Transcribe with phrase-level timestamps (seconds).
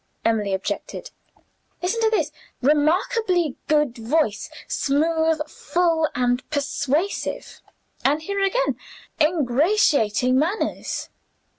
[0.25, 1.11] Emily objected.
[1.83, 7.61] "Listen to this: 'Remarkably good voice, smooth, full, and persuasive.'
[8.03, 8.77] And here again!
[9.19, 11.09] 'Ingratiating manners.